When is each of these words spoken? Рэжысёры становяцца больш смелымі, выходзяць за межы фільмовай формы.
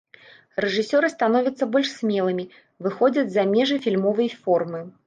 Рэжысёры 0.63 1.11
становяцца 1.15 1.69
больш 1.75 1.93
смелымі, 1.99 2.49
выходзяць 2.87 3.29
за 3.39 3.43
межы 3.55 3.83
фільмовай 3.87 4.37
формы. 4.43 4.81